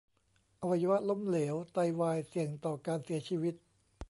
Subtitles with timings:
[0.61, 3.55] อวัยวะล้มเหลว ไตวาย เสี่ยงต่อการเสียชีวิต